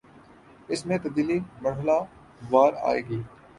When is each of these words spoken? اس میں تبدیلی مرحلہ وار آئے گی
اس 0.69 0.85
میں 0.85 0.97
تبدیلی 0.97 1.37
مرحلہ 1.61 1.97
وار 2.51 2.73
آئے 2.83 3.01
گی 3.09 3.21